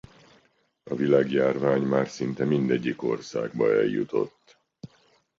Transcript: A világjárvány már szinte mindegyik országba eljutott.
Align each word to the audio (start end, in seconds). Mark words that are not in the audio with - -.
A 0.83 0.95
világjárvány 0.95 1.81
már 1.81 2.09
szinte 2.09 2.45
mindegyik 2.45 3.01
országba 3.03 3.71
eljutott. 3.71 4.57